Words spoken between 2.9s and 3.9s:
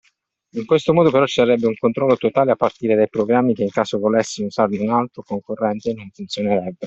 dai programmi che in